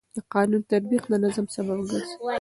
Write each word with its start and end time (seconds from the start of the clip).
د 0.15 0.17
قانون 0.33 0.61
تطبیق 0.71 1.03
د 1.11 1.13
نظم 1.23 1.45
سبب 1.55 1.77
ګرځي. 1.89 2.13